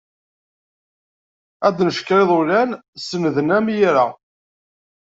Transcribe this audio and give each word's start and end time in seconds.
Ad 1.67 1.77
ncekker 1.87 2.17
iḍulan, 2.23 2.69
senden 3.05 3.49
am 3.57 3.67
yira. 3.75 4.05